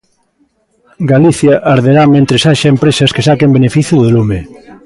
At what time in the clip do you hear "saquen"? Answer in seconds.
3.27-3.55